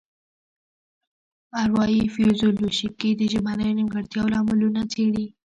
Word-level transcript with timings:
اروايي 1.63 2.01
فزیولوژي 2.13 3.09
د 3.15 3.21
ژبنیو 3.33 3.77
نیمګړتیاوو 3.77 4.31
لاملونه 4.33 4.81
څیړي 4.93 5.25